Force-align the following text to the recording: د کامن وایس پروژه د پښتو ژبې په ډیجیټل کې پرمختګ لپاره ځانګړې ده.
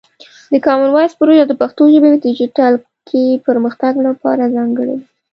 د 0.51 0.53
کامن 0.65 0.89
وایس 0.93 1.13
پروژه 1.19 1.43
د 1.47 1.53
پښتو 1.61 1.81
ژبې 1.93 2.09
په 2.13 2.19
ډیجیټل 2.25 2.73
کې 3.07 3.23
پرمختګ 3.47 3.93
لپاره 4.07 4.43
ځانګړې 4.55 4.95
ده. 4.99 4.99